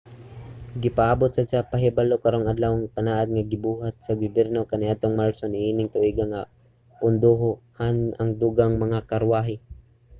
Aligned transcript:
gipaabot 0.81 1.31
sad 1.33 1.47
sa 1.51 1.67
pahibalo 1.71 2.15
karong 2.23 2.47
adlawa 2.51 2.75
ang 2.77 2.93
panaad 2.97 3.27
nga 3.31 3.47
gibuhat 3.51 3.95
sa 3.99 4.17
gobyerno 4.21 4.59
kaniadtong 4.71 5.15
marso 5.21 5.43
niining 5.49 5.91
tuiga 5.93 6.25
nga 6.31 6.41
pondohan 6.99 7.97
ang 8.19 8.31
dugang 8.41 8.73
mga 8.83 8.99
karwahe 9.09 9.55